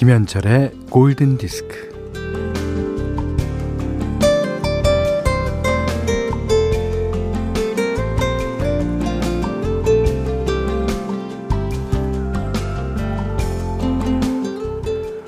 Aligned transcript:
김현철의 0.00 0.72
골든 0.88 1.36
디스크. 1.36 1.90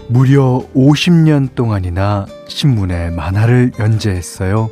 무려 0.08 0.66
50년 0.74 1.54
동안이나 1.54 2.24
신문에 2.48 3.10
만화를 3.10 3.72
연재했어요. 3.78 4.70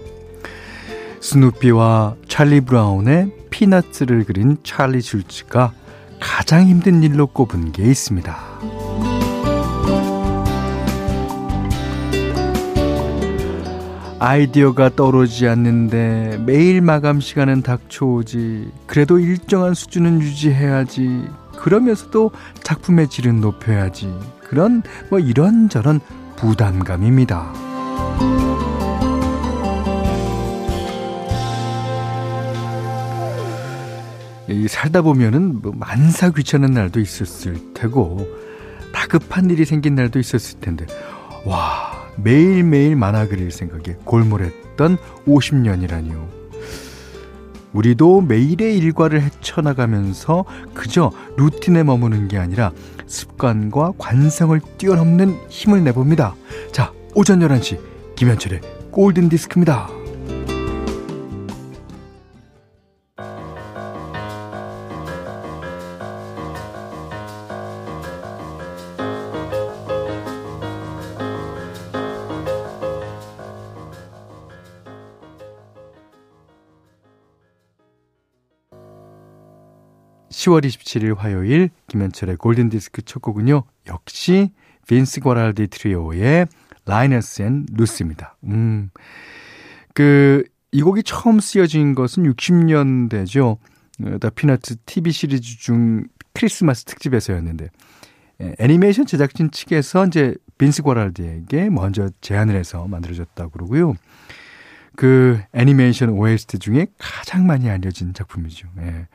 스누피와 1.20 2.16
찰리 2.26 2.62
브라운의 2.62 3.34
피너츠를 3.50 4.24
그린 4.24 4.56
찰리 4.64 5.02
줄츠가 5.02 5.74
가장 6.18 6.68
힘든 6.68 7.02
일로 7.02 7.26
꼽은 7.26 7.72
게 7.72 7.82
있습니다. 7.82 8.79
아이디어가 14.20 14.90
떠오르지 14.96 15.48
않는데 15.48 16.42
매일 16.44 16.82
마감 16.82 17.20
시간은 17.20 17.62
닥쳐오지. 17.62 18.70
그래도 18.86 19.18
일정한 19.18 19.72
수준은 19.72 20.20
유지해야지. 20.20 21.24
그러면서도 21.56 22.30
작품의 22.62 23.08
질은 23.08 23.40
높여야지. 23.40 24.14
그런 24.44 24.82
뭐 25.08 25.18
이런저런 25.18 26.00
부담감입니다. 26.36 27.50
이 34.48 34.68
살다 34.68 35.00
보면은 35.00 35.62
뭐 35.62 35.72
만사 35.74 36.28
귀찮은 36.30 36.72
날도 36.72 37.00
있었을 37.00 37.72
테고 37.72 38.28
다급한 38.92 39.48
일이 39.48 39.64
생긴 39.64 39.94
날도 39.94 40.18
있었을 40.18 40.60
텐데 40.60 40.84
와 41.46 41.89
매일매일 42.22 42.96
만화 42.96 43.26
그릴 43.26 43.50
생각에 43.50 43.96
골몰했던 44.04 44.96
50년이라니요. 45.26 46.40
우리도 47.72 48.22
매일의 48.22 48.76
일과를 48.78 49.22
헤쳐나가면서 49.22 50.44
그저 50.74 51.12
루틴에 51.36 51.84
머무는 51.84 52.26
게 52.26 52.36
아니라 52.36 52.72
습관과 53.06 53.92
관성을 53.98 54.60
뛰어넘는 54.78 55.36
힘을 55.48 55.84
내봅니다. 55.84 56.34
자, 56.72 56.92
오전 57.14 57.40
11시 57.40 57.78
김현철의 58.16 58.60
골든 58.90 59.28
디스크입니다. 59.28 59.99
10월 80.40 80.64
27일 80.64 81.16
화요일 81.16 81.68
김현철의 81.88 82.36
골든디스크 82.36 83.02
첫 83.02 83.20
곡은요. 83.20 83.64
역시 83.88 84.50
빈스 84.88 85.20
과랄디 85.20 85.66
트리오의 85.66 86.46
Linus 86.86 87.42
and 87.42 87.66
Lucy입니다. 87.72 88.36
음. 88.44 88.90
그, 89.92 90.42
이 90.72 90.80
곡이 90.82 91.02
처음 91.02 91.40
쓰여진 91.40 91.94
것은 91.94 92.22
60년대죠. 92.22 93.58
The 94.18 94.30
Peanuts 94.30 94.76
TV 94.86 95.12
시리즈 95.12 95.58
중 95.58 96.04
크리스마스 96.32 96.84
특집에서였는데 96.84 97.68
애니메이션 98.58 99.04
제작진 99.04 99.50
측에서 99.50 100.06
이제 100.06 100.34
빈스 100.56 100.82
과랄디에게 100.82 101.68
먼저 101.68 102.08
제안을 102.22 102.56
해서 102.56 102.86
만들어졌다고 102.86 103.50
그러고요. 103.50 103.94
그 104.96 105.38
애니메이션 105.52 106.10
OST 106.10 106.60
중에 106.60 106.86
가장 106.98 107.46
많이 107.46 107.68
알려진 107.68 108.14
작품이죠. 108.14 108.68
예. 108.78 109.06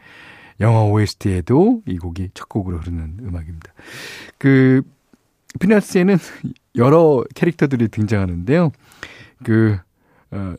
영화 0.59 0.83
OST에도 0.83 1.81
이 1.85 1.97
곡이 1.97 2.31
첫 2.33 2.47
곡으로 2.49 2.77
흐르는 2.77 3.17
음악입니다. 3.21 3.73
그 4.37 4.81
피너스에는 5.59 6.17
여러 6.75 7.23
캐릭터들이 7.33 7.87
등장하는데요. 7.89 8.71
그 9.43 9.77
어, 10.31 10.55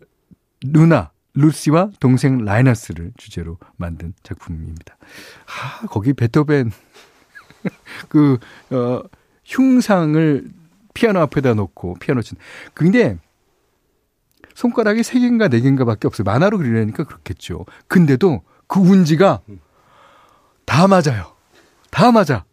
루나 0.63 1.11
루시와 1.35 1.91
동생 2.01 2.45
라이너스를 2.45 3.13
주제로 3.17 3.59
만든 3.77 4.15
작품입니다. 4.23 4.97
아, 5.47 5.87
거기 5.87 6.13
베토벤 6.13 6.71
그 8.09 8.39
어, 8.71 9.03
흉상을 9.45 10.49
피아노 10.95 11.21
앞에다 11.21 11.55
놓고 11.55 11.97
피아노 12.01 12.23
친. 12.23 12.39
근데 12.73 13.19
손가락이 14.55 15.03
3개인가 15.03 15.51
4개인가밖에 15.51 16.07
없어요. 16.07 16.25
만화로 16.25 16.57
그리려니까 16.57 17.05
그렇겠죠. 17.05 17.67
근데도 17.87 18.43
그 18.67 18.81
운지가 18.81 19.43
다 20.67 20.87
맞아요. 20.87 21.33
다 21.91 22.13
맞아. 22.13 22.45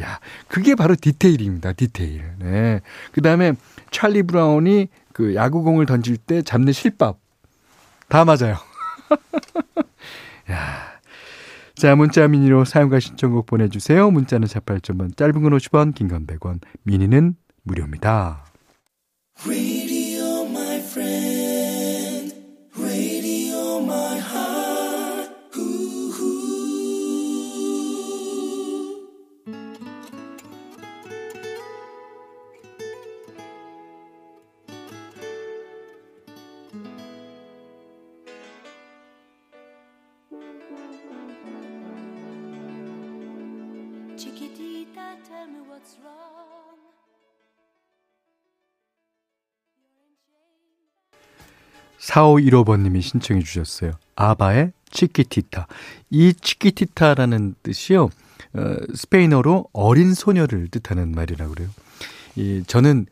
야, 0.00 0.20
그게 0.48 0.74
바로 0.74 0.94
디테일입니다. 0.94 1.72
디테일. 1.72 2.34
네. 2.38 2.80
그 3.12 3.20
다음에 3.22 3.54
찰리 3.90 4.22
브라운이 4.22 4.88
그 5.12 5.34
야구공을 5.34 5.86
던질 5.86 6.16
때 6.16 6.42
잡는 6.42 6.72
실밥. 6.72 7.18
다 8.08 8.24
맞아요. 8.24 8.56
야. 10.50 10.92
자, 11.74 11.94
문자 11.96 12.28
미니로 12.28 12.64
사연과 12.64 13.00
신청곡 13.00 13.46
보내주세요. 13.46 14.10
문자는 14.10 14.46
48.원, 14.46 15.12
짧은 15.16 15.42
건 15.42 15.52
50원, 15.56 15.94
긴 15.94 16.08
건 16.08 16.26
100원, 16.26 16.60
미니는 16.84 17.34
무료입니다. 17.64 18.44
4515번님이 52.02 53.00
신청해 53.00 53.42
주셨어요. 53.42 53.92
아바의 54.16 54.72
치키티타. 54.90 55.66
이 56.10 56.34
치키티타라는 56.34 57.54
뜻이요. 57.62 58.10
어, 58.54 58.76
스페인어로 58.94 59.68
어린 59.72 60.12
소녀를 60.14 60.68
뜻하는 60.68 61.12
말이라고 61.12 61.54
그래요. 61.54 61.68
이, 62.36 62.62
저는, 62.66 63.06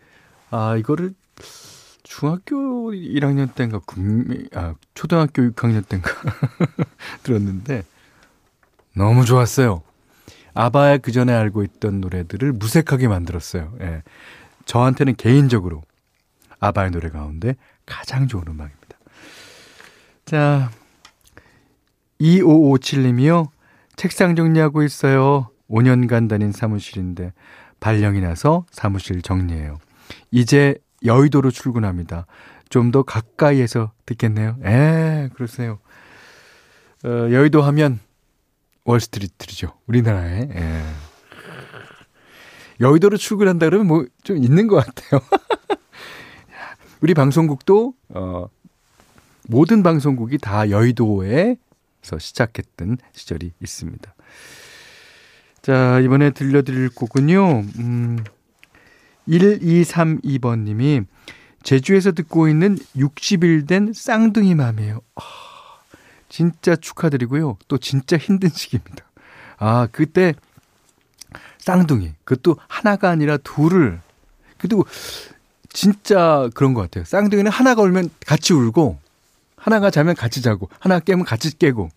아, 0.51 0.77
이거를 0.77 1.15
중학교 2.03 2.91
1학년 2.91 3.55
때인가, 3.55 3.81
아, 4.55 4.75
초등학교 4.95 5.43
6학년 5.43 5.87
때인가 5.89 6.11
들었는데, 7.23 7.85
너무 8.95 9.25
좋았어요. 9.25 9.83
아바의 10.55 10.99
그 10.99 11.13
전에 11.13 11.33
알고 11.33 11.63
있던 11.63 12.01
노래들을 12.01 12.53
무색하게 12.53 13.09
만들었어요. 13.09 13.73
예. 13.83 14.03
저한테는 14.67 15.15
개인적으로 15.17 15.83
아바의 16.59 16.91
노래 16.91 17.09
가운데 17.09 17.55
가장 17.87 18.27
좋은 18.27 18.45
음악입니다. 18.49 18.80
자, 20.31 20.71
2557님이요. 22.21 23.49
책상 23.97 24.37
정리하고 24.37 24.85
있어요. 24.85 25.49
5년간 25.69 26.29
다닌 26.29 26.53
사무실인데 26.53 27.33
발령이 27.81 28.21
나서 28.21 28.65
사무실 28.71 29.23
정리해요. 29.23 29.81
이제 30.31 30.77
여의도로 31.05 31.51
출근합니다. 31.51 32.27
좀 32.69 32.93
더 32.93 33.03
가까이에서 33.03 33.91
듣겠네요. 34.07 34.57
에, 34.65 35.31
그러세요. 35.35 35.81
어, 37.05 37.09
여의도 37.09 37.63
하면 37.63 37.99
월스트리트죠. 38.85 39.73
우리나라에. 39.89 40.49
예. 40.55 40.83
여의도로 42.79 43.17
출근한다 43.17 43.67
그러면 43.67 43.89
뭐 43.89 44.07
좀 44.23 44.37
있는 44.37 44.69
것 44.69 44.77
같아요. 44.77 45.21
우리 47.03 47.15
방송국도 47.15 47.95
어 48.11 48.47
모든 49.51 49.83
방송국이 49.83 50.39
다 50.39 50.71
여의도에서 50.71 51.57
시작했던 52.21 52.99
시절이 53.13 53.51
있습니다. 53.61 54.15
자, 55.61 55.99
이번에 55.99 56.31
들려드릴 56.31 56.91
곡은요. 56.91 57.65
음 57.81 58.25
1232번님이 59.29 61.05
제주에서 61.65 62.13
듣고 62.13 62.49
있는 62.49 62.79
60일 62.97 63.67
된 63.67 63.93
쌍둥이 63.93 64.55
맘이에요. 64.55 65.01
아, 65.17 65.23
진짜 66.29 66.77
축하드리고요. 66.77 67.59
또 67.67 67.77
진짜 67.77 68.17
힘든 68.17 68.51
시기입니다. 68.51 69.05
아, 69.59 69.89
그때 69.91 70.35
쌍둥이. 71.59 72.13
그것도 72.23 72.57
하나가 72.69 73.11
아니라 73.11 73.37
둘을. 73.37 74.01
그리고 74.59 74.87
진짜 75.73 76.49
그런 76.55 76.73
것 76.73 76.83
같아요. 76.83 77.05
쌍둥이는 77.05 77.51
하나가 77.51 77.83
울면 77.83 78.11
같이 78.25 78.53
울고, 78.55 78.99
하나가 79.61 79.91
자면 79.91 80.15
같이 80.15 80.41
자고, 80.43 80.69
하나가 80.81 81.01
깨면 81.01 81.25
같이 81.25 81.57
깨고. 81.57 81.91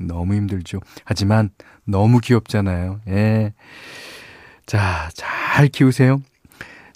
너무 0.00 0.34
힘들죠. 0.34 0.80
하지만 1.04 1.50
너무 1.84 2.20
귀엽잖아요. 2.20 3.00
예. 3.08 3.52
자, 4.64 5.10
잘 5.14 5.68
키우세요. 5.68 6.22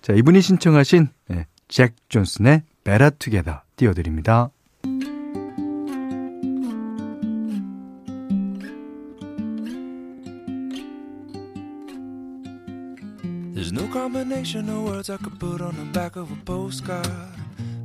자, 0.00 0.12
이분이 0.12 0.40
신청하신 0.40 1.08
예, 1.32 1.46
잭 1.68 1.94
존슨의 2.08 2.62
베라 2.84 3.10
투게더 3.10 3.62
띄워드립니다. 3.76 4.50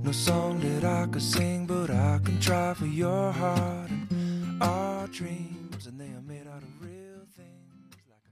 No 0.08 0.14
song 0.14 0.62
that 0.62 0.86
I 0.86 1.06
could 1.08 1.22
sing, 1.22 1.68
but 1.68 1.90
I 1.90 2.20
can 2.24 2.40
try 2.40 2.74
for 2.74 2.88
your 2.88 3.34
heart. 3.34 3.92
And 3.92 4.64
our 4.64 5.06
dreams, 5.08 5.86
and 5.86 6.00
they 6.00 6.08
are 6.16 6.24
made 6.26 6.48
out 6.48 6.64
of 6.64 6.72
real 6.80 7.28
things. 7.36 7.92
Like 8.08 8.24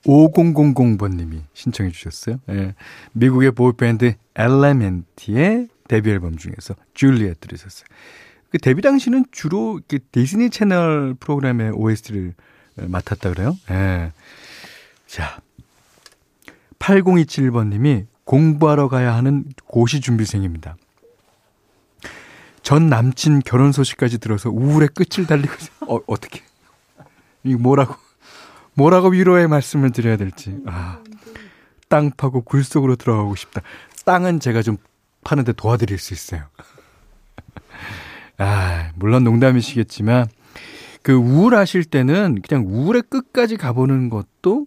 a 0.00 0.08
5000번님이 0.08 1.42
신청해 1.52 1.90
주셨어요. 1.90 2.40
예. 2.48 2.74
미국의 3.12 3.50
보이밴드 3.50 4.14
엘레멘티의 4.34 5.68
데뷔 5.86 6.10
앨범 6.12 6.38
중에서 6.38 6.74
줄리엣 6.94 7.40
들으셨어요. 7.40 7.86
그 8.48 8.56
데뷔 8.56 8.80
당시는 8.80 9.26
주로 9.30 9.78
디즈니 10.10 10.48
채널 10.48 11.12
프로그램의 11.20 11.72
OST를 11.72 12.32
맡았다 12.76 13.28
그래요? 13.28 13.58
예. 13.70 14.12
자. 15.06 15.42
8027번님이 16.78 18.06
공부하러 18.28 18.88
가야 18.88 19.14
하는 19.14 19.46
고시 19.64 20.02
준비생입니다. 20.02 20.76
전 22.62 22.90
남친 22.90 23.40
결혼 23.40 23.72
소식까지 23.72 24.18
들어서 24.18 24.50
우울의 24.50 24.90
끝을 24.94 25.26
달리고. 25.26 25.54
어, 25.88 25.98
어떻게. 26.06 26.42
이거 27.42 27.58
뭐라고, 27.58 27.94
뭐라고 28.74 29.08
위로의 29.08 29.48
말씀을 29.48 29.92
드려야 29.92 30.18
될지. 30.18 30.58
아. 30.66 30.98
땅 31.88 32.10
파고 32.10 32.42
굴 32.42 32.64
속으로 32.64 32.96
들어가고 32.96 33.34
싶다. 33.34 33.62
땅은 34.04 34.40
제가 34.40 34.60
좀 34.60 34.76
파는데 35.24 35.54
도와드릴 35.54 35.96
수 35.96 36.12
있어요. 36.12 36.44
아, 38.36 38.90
물론 38.96 39.24
농담이시겠지만, 39.24 40.26
그 41.00 41.14
우울하실 41.14 41.84
때는 41.84 42.42
그냥 42.46 42.66
우울의 42.66 43.04
끝까지 43.08 43.56
가보는 43.56 44.10
것도 44.10 44.66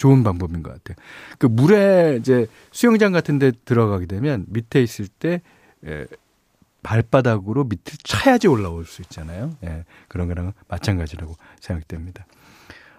좋은 0.00 0.24
방법인 0.24 0.62
것 0.62 0.72
같아요. 0.72 0.96
그 1.38 1.44
물에 1.44 2.16
이제 2.18 2.46
수영장 2.72 3.12
같은 3.12 3.38
데 3.38 3.52
들어가게 3.66 4.06
되면 4.06 4.46
밑에 4.48 4.82
있을 4.82 5.08
때, 5.08 5.42
예, 5.86 6.06
발바닥으로 6.82 7.64
밑을 7.64 7.98
차야지 8.02 8.48
올라올 8.48 8.86
수 8.86 9.02
있잖아요. 9.02 9.50
예, 9.62 9.84
그런 10.08 10.28
거랑 10.28 10.54
마찬가지라고 10.68 11.36
생각됩니다. 11.60 12.24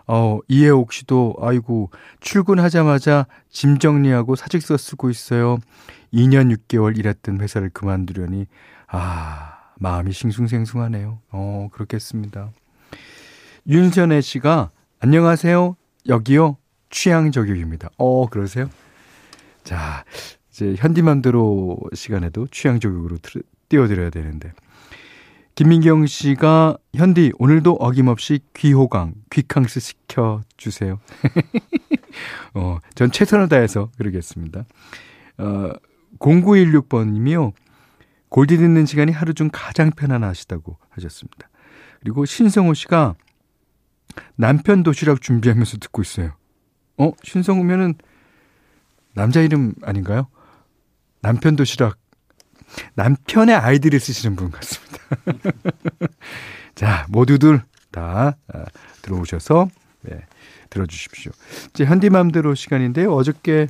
어, 0.05 0.37
이해옥 0.47 0.93
씨도, 0.93 1.37
아이고, 1.41 1.89
출근하자마자 2.19 3.25
짐 3.49 3.79
정리하고 3.79 4.35
사직서 4.35 4.77
쓰고 4.77 5.09
있어요. 5.09 5.57
2년 6.13 6.55
6개월 6.55 6.99
일했던 6.99 7.41
회사를 7.41 7.71
그만두려니, 7.71 8.45
아, 8.89 9.57
마음이 9.79 10.13
싱숭생숭하네요. 10.13 11.17
어, 11.31 11.69
그렇겠습니다. 11.71 12.51
윤선혜 13.67 14.21
씨가 14.21 14.69
안녕하세요. 14.99 15.75
여기요. 16.07 16.57
취향 16.91 17.31
저격입니다. 17.31 17.89
어, 17.97 18.27
그러세요? 18.27 18.69
자, 19.63 20.03
이제 20.51 20.75
현디맘대로 20.77 21.79
시간에도 21.93 22.47
취향 22.47 22.79
저격으로 22.79 23.17
띄워드려야 23.69 24.09
되는데. 24.09 24.53
김민경 25.55 26.05
씨가 26.05 26.77
현디 26.95 27.33
오늘도 27.37 27.73
어김없이 27.73 28.39
귀호강, 28.53 29.13
귀캉스 29.29 29.79
시켜 29.79 30.41
주세요. 30.57 30.99
어, 32.55 32.79
전 32.95 33.11
최선을 33.11 33.49
다해서 33.49 33.89
그러겠습니다. 33.97 34.65
어, 35.37 35.71
0916번 36.19 37.11
님이요. 37.11 37.53
골디 38.29 38.57
듣는 38.57 38.85
시간이 38.85 39.11
하루 39.11 39.33
중 39.33 39.49
가장 39.51 39.91
편안하시다고 39.91 40.77
하셨습니다. 40.89 41.49
그리고 41.99 42.25
신성호 42.25 42.73
씨가 42.73 43.15
남편 44.35 44.83
도시락 44.83 45.21
준비하면서 45.21 45.77
듣고 45.77 46.01
있어요. 46.01 46.31
어? 46.97 47.11
신성호면은 47.23 47.95
남자 49.13 49.41
이름 49.41 49.73
아닌가요? 49.83 50.27
남편 51.21 51.55
도시락. 51.55 51.97
남편의 52.95 53.55
아이들을 53.55 53.99
쓰시는 53.99 54.35
분 54.35 54.49
같습니다. 54.51 54.97
자, 56.75 57.05
모두들 57.09 57.61
다 57.91 58.37
아, 58.47 58.65
들어오셔서 59.01 59.67
네, 60.01 60.25
들어주십시오. 60.69 61.31
이제 61.71 61.85
현디맘대로 61.85 62.55
시간인데요. 62.55 63.13
어저께 63.13 63.67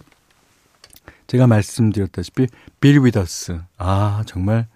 제가 1.27 1.47
말씀드렸다시피 1.47 2.47
빌 2.79 3.03
위더스 3.03 3.59
아 3.77 4.23
정말 4.25 4.67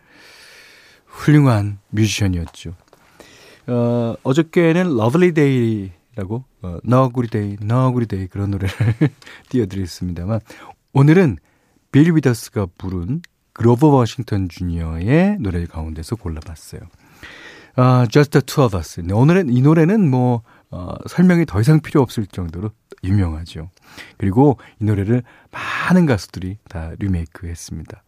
훌륭한 1.06 1.80
뮤지션이었죠. 1.90 2.76
어, 3.68 4.16
어저께는 4.24 4.96
Lovely 4.96 5.34
Day 5.34 5.92
라고 6.16 6.46
어, 6.62 6.78
너구리 6.84 7.28
Day 7.28 7.58
너구리 7.62 8.06
Day 8.06 8.28
그런 8.28 8.52
노래를 8.52 8.76
띄워드렸습니다만 9.50 10.40
오늘은 10.94 11.38
빌 11.92 12.16
위더스가 12.16 12.68
부른 12.78 13.22
그로버 13.54 13.88
워싱턴 13.88 14.50
주니어의 14.50 15.38
노래 15.40 15.66
가운데서 15.66 16.16
골라봤어요. 16.18 16.82
어, 17.78 18.06
Just 18.10 18.32
the 18.32 18.42
Two 18.42 18.66
of 18.66 18.78
Us. 18.78 19.02
네, 19.02 19.14
오늘은 19.14 19.50
이 19.50 19.62
노래는 19.62 20.10
뭐 20.10 20.42
어, 20.72 20.96
설명이 21.08 21.46
더 21.46 21.60
이상 21.62 21.80
필요 21.82 22.02
없을 22.02 22.26
정도로 22.26 22.72
유명하죠. 23.04 23.70
그리고 24.18 24.58
이 24.82 24.86
노래를 24.86 25.24
많은 25.52 26.06
가수들이 26.06 26.58
다 26.70 26.92
리메이크 27.00 27.48
했습니다. 27.48 28.04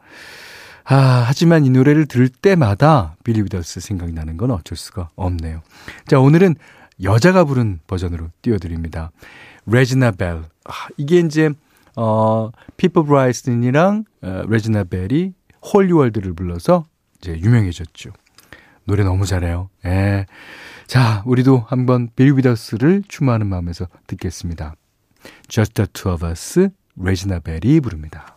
아, 0.85 1.23
하지만 1.27 1.65
이 1.65 1.69
노래를 1.69 2.05
들을 2.05 2.29
때마다 2.29 3.17
빌리 3.23 3.41
위더스 3.41 3.81
생각이 3.81 4.13
나는 4.13 4.37
건 4.37 4.51
어쩔 4.51 4.77
수가 4.77 5.09
없네요. 5.15 5.61
자, 6.07 6.19
오늘은 6.19 6.55
여자가 7.03 7.43
부른 7.43 7.79
버전으로 7.87 8.29
띄워드립니다. 8.41 9.11
레지나 9.65 10.11
벨. 10.11 10.43
아, 10.65 10.71
이게 10.97 11.19
이제, 11.19 11.51
어, 11.95 12.51
피보 12.77 13.03
브라이슨이랑 13.03 14.05
어, 14.21 14.43
레지나 14.47 14.85
벨이 14.85 15.33
Whole 15.73 15.91
New 15.91 16.01
World를 16.01 16.33
불러서 16.33 16.85
이제 17.17 17.37
유명해졌죠. 17.39 18.11
노래 18.85 19.03
너무 19.03 19.25
잘해요. 19.25 19.69
예. 19.85 20.25
자, 20.87 21.21
우리도 21.25 21.65
한번 21.67 22.09
빌리 22.15 22.31
위더스를 22.37 23.03
추모하는 23.07 23.47
마음에서 23.47 23.87
듣겠습니다. 24.07 24.75
Just 25.49 25.73
the 25.73 25.87
Two 25.91 26.13
of 26.13 26.25
Us, 26.25 26.69
레지나 26.95 27.39
벨이 27.39 27.81
부릅니다. 27.81 28.36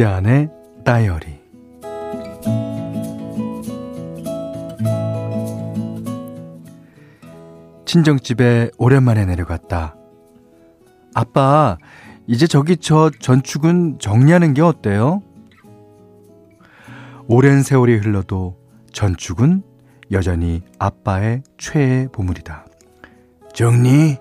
그대 0.00 0.08
안의 0.08 0.48
다이어리 0.82 1.26
친정집에 7.84 8.70
오랜만에 8.78 9.26
내려갔다. 9.26 9.94
아빠, 11.14 11.76
이제 12.26 12.46
저기 12.46 12.78
저 12.78 13.10
전축은 13.10 13.98
정리하는 13.98 14.54
게 14.54 14.62
어때요? 14.62 15.20
오랜 17.26 17.62
세월이 17.62 17.96
흘러도 17.96 18.56
전축은 18.94 19.62
여전히 20.12 20.62
아빠의 20.78 21.42
최애 21.58 22.08
보물이다. 22.10 22.64
정리? 23.52 24.16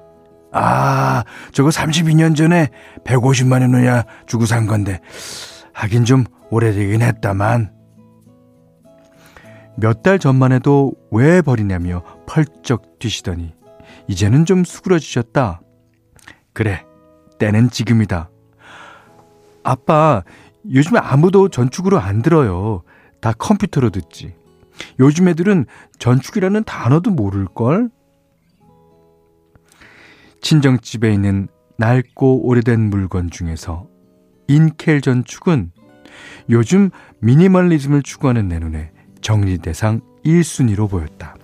아, 0.51 1.24
저거 1.53 1.69
32년 1.69 2.36
전에 2.36 2.67
150만 3.05 3.62
원이나 3.62 4.03
주고 4.27 4.45
산 4.45 4.67
건데 4.67 5.00
하긴 5.79 6.03
좀 6.03 6.25
오래되긴 6.50 7.01
했다만. 7.01 7.74
몇 9.77 10.03
달 10.03 10.19
전만 10.19 10.51
해도 10.51 10.93
왜 11.09 11.41
버리냐며 11.41 12.03
펄쩍 12.25 13.00
뛰시더니 13.00 13.53
이제는 14.09 14.43
좀 14.43 14.65
수그러지셨다. 14.65 15.62
그래, 16.51 16.83
때는 17.38 17.69
지금이다. 17.69 18.29
아빠, 19.63 20.24
요즘에 20.69 21.00
아무도 21.00 21.48
전축으로 21.48 21.98
안 21.98 22.21
들어요. 22.21 22.83
다 23.21 23.31
컴퓨터로 23.31 23.89
듣지. 23.89 24.36
요즘 25.00 25.29
애들은 25.29 25.65
전축이라는 25.98 26.65
단어도 26.65 27.12
모를걸? 27.12 27.89
친정집에 30.41 31.13
있는 31.13 31.48
낡고 31.77 32.45
오래된 32.48 32.89
물건 32.89 33.29
중에서 33.29 33.88
인켈 34.49 35.01
전축은 35.01 35.71
요즘 36.49 36.89
미니멀리즘을 37.19 38.01
추구하는 38.01 38.47
내 38.47 38.57
눈에 38.57 38.91
정리 39.21 39.59
대상 39.59 40.01
1순위로 40.25 40.89
보였다. 40.89 41.35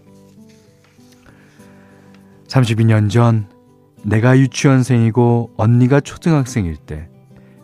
32년 2.47 3.12
전 3.12 3.47
내가 4.03 4.38
유치원생이고 4.38 5.53
언니가 5.55 6.00
초등학생일 6.00 6.77
때 6.77 7.07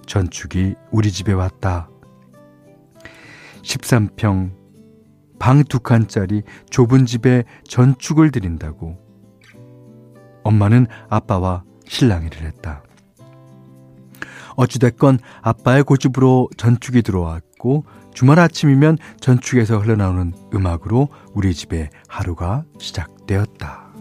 전축이 0.06 0.76
우리 0.92 1.12
집에 1.12 1.34
왔다. 1.34 1.90
13평 3.64 4.52
방 5.40 5.64
두 5.64 5.80
칸짜리 5.80 6.44
좁은 6.70 7.08
집에 7.08 7.46
전축을 7.68 8.30
드린다고 8.30 8.96
엄마는 10.44 10.86
아빠와 11.10 11.64
실랑이를 11.88 12.44
했다. 12.44 12.84
어찌됐건 14.56 15.20
아빠의 15.42 15.84
고집으로 15.84 16.50
전축이 16.58 17.02
들어왔고 17.02 17.86
주말 18.14 18.40
아침이면 18.40 18.98
전축에서 19.20 19.78
흘러나오는 19.78 20.34
음악으로 20.54 21.10
우리 21.34 21.54
집의 21.54 21.90
하루가 22.08 22.66
시작되었다. 22.80 23.92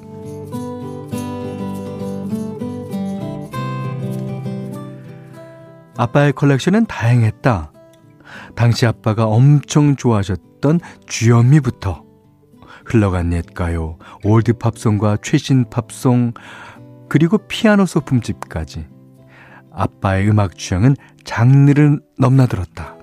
아빠의 5.97 6.33
컬렉션은 6.33 6.87
다양했다. 6.87 7.73
당시 8.55 8.87
아빠가 8.87 9.27
엄청 9.27 9.97
좋아하셨던 9.97 10.81
주현미부터 11.07 12.05
흘러간 12.87 13.33
옛가요, 13.33 13.99
old 14.25 14.55
팝송과 14.55 15.19
최신 15.23 15.69
팝송, 15.69 16.33
그리고 17.09 17.39
피아노 17.39 17.87
소품집까지 17.87 18.87
아빠의 19.73 20.29
음악 20.29 20.57
취향은 20.57 20.97
장르를 21.25 22.01
넘나들었다. 22.19 22.97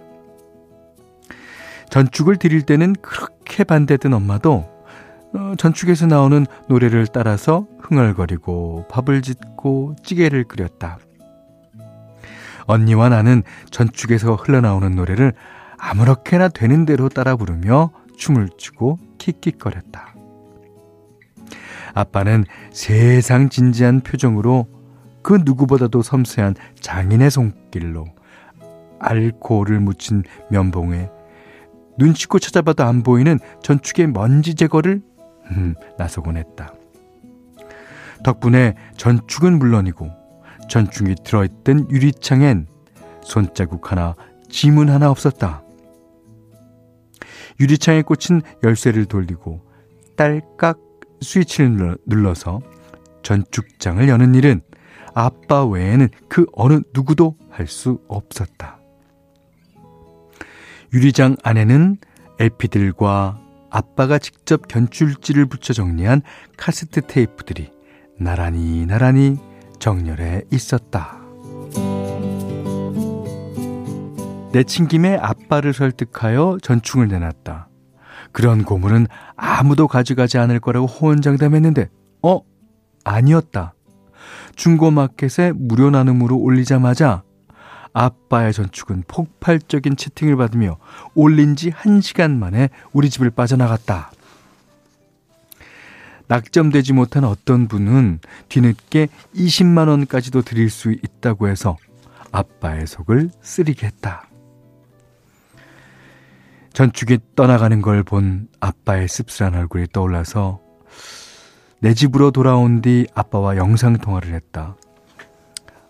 전축을 1.90 2.38
들일 2.38 2.64
때는 2.64 2.94
그렇게 3.02 3.64
반대하던 3.64 4.14
엄마도 4.14 4.70
어, 5.34 5.54
전축에서 5.58 6.08
나오는 6.08 6.46
노래를 6.68 7.08
따라서 7.08 7.68
흥얼거리고 7.82 8.88
밥을 8.90 9.22
짓고 9.22 9.96
찌개를 10.04 10.46
끓였다. 10.46 11.00
언니와 12.66 13.10
나는 13.10 13.44
전축에서 13.72 14.36
흘러나오는 14.36 14.96
노래를 14.96 15.34
아무렇게나 15.78 16.50
되는 16.50 16.86
대로 16.86 17.08
따라 17.08 17.36
부르며 17.36 17.92
춤을 18.18 18.50
추고 18.58 19.00
킥킥거렸다. 19.18 20.14
아빠는 21.94 22.46
세상 22.72 23.50
진지한 23.50 24.02
표정으로 24.02 24.68
그 25.28 25.42
누구보다도 25.44 26.04
섬세한 26.04 26.56
장인의 26.80 27.32
손길로 27.32 28.06
알코올을 29.00 29.82
묻힌 29.82 30.24
면봉에 30.50 31.10
눈치고 31.98 32.40
찾아봐도 32.40 32.86
안 32.86 33.04
보이는 33.04 33.38
전축의 33.62 34.08
먼지 34.08 34.56
제거를 34.56 35.02
음, 35.52 35.76
나서곤 35.98 36.38
했다. 36.38 36.74
덕분에 38.24 38.76
전축은 38.96 39.60
물론이고 39.60 40.10
전축이 40.70 41.16
들어있던 41.26 41.92
유리창엔 41.92 42.68
손자국 43.22 43.92
하나, 43.92 44.16
지문 44.48 44.90
하나 44.90 45.12
없었다. 45.12 45.62
유리창에 47.60 48.02
꽂힌 48.04 48.42
열쇠를 48.64 49.04
돌리고 49.04 49.60
딸깍 50.16 50.80
스위치를 51.20 51.98
눌러서 52.06 52.62
전축장을 53.24 54.08
여는 54.08 54.34
일은 54.34 54.62
아빠 55.18 55.66
외에는 55.66 56.10
그 56.30 56.46
어느 56.54 56.82
누구도 56.94 57.36
할 57.50 57.66
수 57.68 58.00
없었다. 58.08 58.78
유리장 60.94 61.36
안에는 61.44 61.98
LP들과 62.40 63.40
아빠가 63.72 64.20
직접 64.20 64.68
견출지를 64.68 65.48
붙여 65.48 65.74
정리한 65.74 66.22
카세트 66.56 67.02
테이프들이 67.08 67.72
나란히 68.20 68.86
나란히 68.86 69.38
정렬해 69.80 70.44
있었다. 70.52 71.18
내친 74.52 74.88
김에 74.88 75.18
아빠를 75.18 75.74
설득하여 75.74 76.60
전충을 76.62 77.08
내놨다. 77.08 77.70
그런 78.32 78.64
고문은 78.64 79.08
아무도 79.36 79.88
가져가지 79.88 80.38
않을 80.38 80.60
거라고 80.60 80.86
호언장담했는데, 80.86 81.90
어? 82.22 82.42
아니었다. 83.04 83.74
중고마켓에 84.58 85.54
무료 85.56 85.90
나눔으로 85.90 86.38
올리자마자 86.38 87.24
아빠의 87.94 88.54
전축은 88.54 89.04
폭발적인 89.08 89.96
채팅을 89.96 90.36
받으며 90.36 90.78
올린 91.16 91.56
지 91.56 91.72
1시간 91.72 92.38
만에 92.38 92.70
우리 92.92 93.10
집을 93.10 93.30
빠져나갔다. 93.32 94.12
낙점되지 96.28 96.92
못한 96.94 97.24
어떤 97.24 97.68
분은 97.70 98.20
뒤늦게 98.50 99.08
20만원까지도 99.34 100.44
드릴 100.44 100.70
수 100.70 100.92
있다고 100.92 101.48
해서 101.48 101.78
아빠의 102.32 102.86
속을 102.86 103.30
쓰리게 103.42 103.88
했다. 103.88 104.28
전축이 106.74 107.20
떠나가는 107.36 107.82
걸 107.82 108.04
본 108.04 108.50
아빠의 108.60 109.08
씁쓸한 109.08 109.56
얼굴이 109.56 109.88
떠올라서 109.94 110.67
내 111.80 111.94
집으로 111.94 112.32
돌아온 112.32 112.82
뒤 112.82 113.08
아빠와 113.14 113.58
영상통화를 113.58 114.34
했다. 114.34 114.76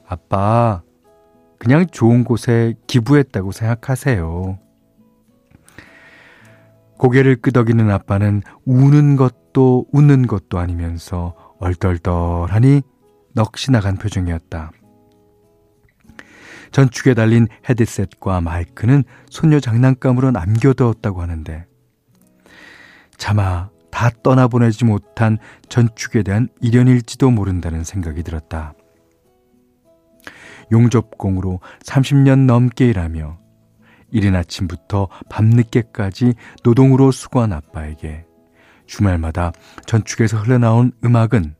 아빠, 0.06 0.82
그냥 1.60 1.88
좋은 1.88 2.24
곳에 2.24 2.76
기부했다고 2.88 3.52
생각하세요. 3.52 4.60
고개를 6.98 7.38
끄덕이는 7.38 7.90
아빠는 7.92 8.42
우는 8.66 9.16
것도 9.16 9.86
웃는 9.92 10.28
것도 10.28 10.60
아니면서 10.60 11.36
얼떨떨하니 11.60 12.82
넋이 13.34 13.72
나간 13.72 13.96
표정이었다. 13.96 14.72
전축에 16.72 17.14
달린 17.14 17.48
헤드셋과 17.70 18.42
마이크는 18.42 19.04
손녀 19.30 19.60
장난감으로 19.60 20.32
남겨두었다고 20.32 21.22
하는데 21.22 21.66
차마 23.18 23.70
다 23.98 24.12
떠나보내지 24.22 24.86
못한 24.86 25.40
전축에 25.70 26.22
대한 26.22 26.50
일연일지도 26.62 27.32
모른다는 27.32 27.84
생각이 27.84 28.22
들었다. 28.22 28.76
용접공으로 30.72 31.62
30년 31.80 32.46
넘게 32.46 32.90
일하며 32.90 33.40
이른 34.12 34.36
아침부터 34.36 35.08
밤늦게까지 35.32 36.36
노동으로 36.64 37.10
수고한 37.10 37.54
아빠에게 37.54 38.28
주말마다 38.86 39.52
전축에서 39.88 40.38
흘러나온 40.38 40.92
음악은 41.04 41.56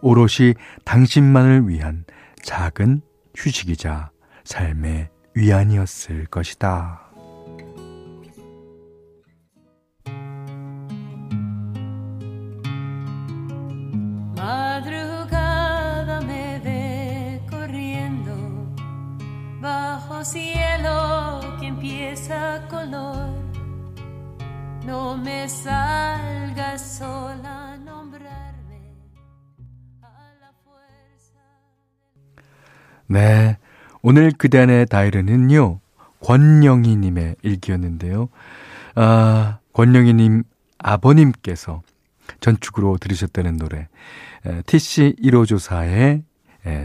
오롯이 0.00 0.54
당신만을 0.84 1.68
위한 1.68 2.06
작은 2.42 3.02
휴식이자 3.36 4.10
삶의 4.42 5.10
위안이었을 5.36 6.26
것이다. 6.26 7.05
Cielo 20.26 21.40
que 21.60 21.66
empieza 21.68 22.66
color. 22.68 23.30
No 24.84 25.16
me 25.16 25.48
salgas 25.48 26.98
sola 26.98 27.74
a 27.74 27.76
nombrarme 27.76 28.80
a 30.02 30.10
la 30.40 30.50
fuerza. 30.64 31.38
네. 33.06 33.56
오늘 34.02 34.32
그대안의 34.32 34.86
다이르는요, 34.86 35.80
권영희님의 36.20 37.36
일기였는데요. 37.42 38.28
아, 38.96 39.58
권영희님 39.72 40.42
아버님께서 40.78 41.82
전축으로 42.40 42.98
들으셨다는 42.98 43.56
노래, 43.56 43.88
TC 44.66 45.16
1호조사의 45.22 46.22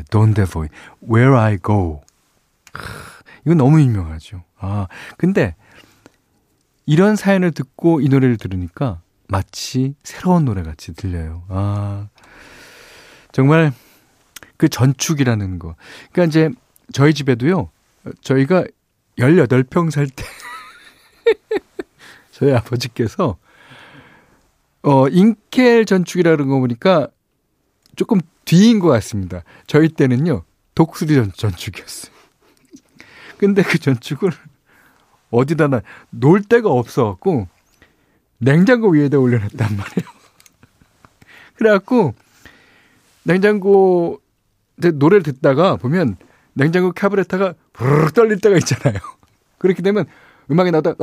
Don't 0.10 0.36
Devoy, 0.36 0.70
Where 1.02 1.38
I 1.38 1.58
Go. 1.58 2.02
이거 3.46 3.56
너무 3.56 3.82
유명하죠. 3.82 4.44
아, 4.58 4.88
근데 5.18 5.56
이런 6.86 7.16
사연을 7.16 7.52
듣고 7.52 8.02
이 8.02 8.10
노래를 8.10 8.38
들으니까 8.38 9.02
마치 9.28 9.96
새로운 10.04 10.46
노래 10.46 10.62
같이 10.62 10.94
들려요. 10.94 11.46
아, 11.50 12.10
정말 13.32 13.72
그 14.58 14.68
전축이라는 14.68 15.58
거. 15.58 15.76
그러니까 16.12 16.30
이제 16.30 16.50
저희 16.94 17.14
집에도요, 17.14 17.70
저희가 18.22 18.66
18평 19.18 19.90
살 19.90 20.08
때, 20.08 20.24
저희 22.32 22.54
아버지께서, 22.54 23.38
어, 24.84 25.08
인켈 25.08 25.86
전축이라는 25.86 26.48
거 26.48 26.60
보니까 26.60 27.08
조금 27.96 28.20
뒤인 28.46 28.80
것 28.80 28.90
같습니다. 28.90 29.44
저희 29.68 29.90
때는요, 29.90 30.44
독수리 30.76 31.16
전, 31.16 31.32
전축이었어요. 31.32 32.11
근데 33.42 33.64
그 33.64 33.80
전축을 33.80 34.30
어디다 35.32 35.68
나, 35.68 35.82
놓을 36.12 36.44
데가 36.44 36.70
없어갖고, 36.70 37.48
냉장고 38.38 38.92
위에다 38.92 39.18
올려놨단 39.18 39.58
말이에요. 39.58 40.12
그래갖고, 41.58 42.14
냉장고, 43.24 44.22
노래를 44.76 45.24
듣다가 45.24 45.76
보면, 45.76 46.18
냉장고 46.54 46.92
카브레타가 46.92 47.56
부르륵 47.74 48.14
떨릴 48.14 48.40
때가 48.40 48.58
있잖아요. 48.58 49.00
그렇게 49.58 49.82
되면 49.82 50.06
음악이 50.52 50.70
으르륵! 50.70 50.98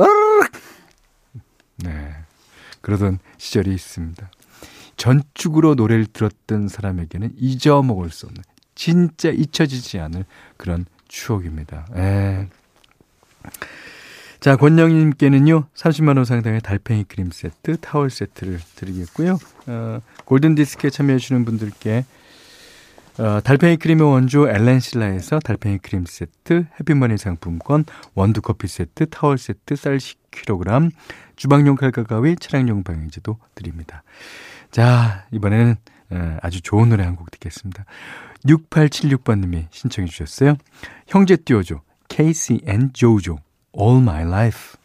네. 1.77 2.15
그러던 2.79 3.19
시절이 3.37 3.73
있습니다. 3.73 4.31
전축으로 4.95 5.75
노래를 5.75 6.05
들었던 6.05 6.69
사람에게는 6.69 7.33
잊어먹을 7.35 8.11
수 8.11 8.27
없는, 8.27 8.43
진짜 8.75 9.29
잊혀지지 9.29 9.99
않을 9.99 10.23
그런 10.55 10.85
추억입니다. 11.09 11.85
에. 11.97 12.47
자, 14.39 14.55
권영님께는요, 14.55 15.65
30만원 15.75 16.23
상당의 16.23 16.61
달팽이 16.61 17.03
크림 17.03 17.29
세트, 17.29 17.77
타월 17.81 18.09
세트를 18.09 18.59
드리겠고요. 18.75 19.37
어, 19.67 19.99
골든 20.23 20.55
디스크에 20.55 20.89
참여해주시는 20.89 21.43
분들께 21.43 22.05
어, 23.17 23.41
달팽이 23.43 23.75
크림의 23.75 24.07
원조 24.09 24.47
엘렌실라에서 24.47 25.39
달팽이 25.39 25.79
크림 25.79 26.05
세트, 26.05 26.67
해피머니 26.79 27.17
상품권, 27.17 27.83
원두 28.15 28.41
커피 28.41 28.69
세트, 28.69 29.09
타월 29.09 29.37
세트, 29.37 29.75
쌀 29.75 29.97
10kg, 29.97 30.91
주방용 31.35 31.75
칼과 31.75 32.03
가위, 32.03 32.37
차량용 32.37 32.83
방향제도 32.83 33.37
드립니다. 33.55 34.03
자, 34.71 35.25
이번에는 35.33 35.75
어, 36.11 36.37
아주 36.41 36.61
좋은 36.61 36.87
노래 36.89 37.03
한 37.03 37.17
곡 37.17 37.29
듣겠습니다. 37.31 37.83
6876번님이 38.45 39.67
신청해 39.71 40.07
주셨어요. 40.07 40.55
형제 41.07 41.35
띄워줘. 41.35 41.81
K-Ci 42.07 42.61
and 42.65 42.91
JoJo. 42.93 43.37
All 43.79 44.01
My 44.01 44.23
Life. 44.23 44.78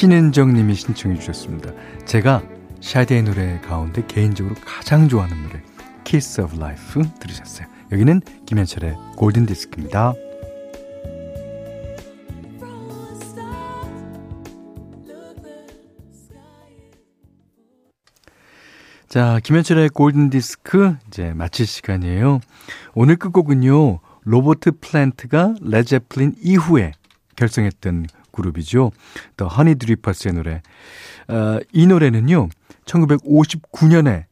신은정 0.00 0.54
님이 0.54 0.74
신청해 0.76 1.18
주셨습니다. 1.18 1.72
제가 2.06 2.42
Sade의 2.80 3.22
노래 3.22 3.60
가운데 3.60 4.02
개인적으로 4.06 4.54
가장 4.64 5.10
좋아하는 5.10 5.42
노래 5.42 5.62
Kiss 6.04 6.40
of 6.40 6.56
Life 6.56 7.02
들으셨어요. 7.20 7.66
여기는 7.92 8.22
김현철의 8.46 8.96
골든 9.18 9.44
디스크입니다. 9.44 10.14
자, 19.06 19.38
김현철의 19.44 19.90
골든 19.90 20.30
디스크 20.30 20.96
이제 21.08 21.34
마칠 21.34 21.66
시간이에요. 21.66 22.40
오늘 22.94 23.16
끝곡은요. 23.16 24.00
로버트 24.22 24.78
플랜트가 24.80 25.56
레드 25.60 25.87
제플린 25.87 26.36
이후에 26.40 26.92
결성했던 27.36 28.06
그룹이죠. 28.40 28.90
더 29.36 29.46
허니 29.46 29.76
드리퍼스의 29.76 30.34
노래. 30.34 30.62
어, 31.28 31.58
이 31.72 31.86
노래는요. 31.86 32.48
1959년에 32.84 34.24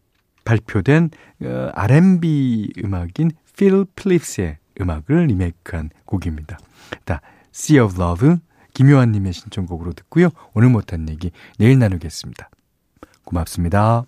발표된 0.44 1.10
어, 1.44 1.70
R&B 1.74 2.72
음악인 2.84 3.30
필 3.56 3.84
플립스의 3.94 4.58
음악을 4.80 5.26
리메이크한 5.26 5.90
곡입니다. 6.04 6.58
자, 7.04 7.20
Sea 7.54 7.80
of 7.80 8.00
Love 8.00 8.36
김요한 8.72 9.12
님의 9.12 9.32
신청곡으로 9.32 9.92
듣고요. 9.92 10.30
오늘 10.54 10.68
못한 10.68 11.08
얘기 11.08 11.32
내일 11.58 11.78
나누겠습니다. 11.78 12.48
고맙습니다. 13.24 14.04